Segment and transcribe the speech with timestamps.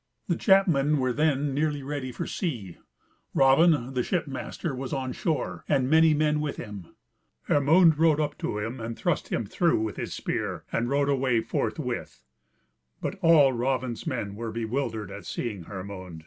[0.27, 2.79] The chapmen were then nearly ready for sea;
[3.35, 6.87] Raven, the ship master, was on shore, and many men with him;
[7.43, 11.39] Hermund rode up to him, and thrust him through with his spear, and rode away
[11.41, 12.23] forthwith:
[12.99, 16.19] but all Raven's men were bewildered at seeing Hermund.